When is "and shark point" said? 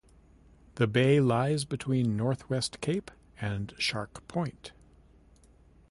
3.39-4.71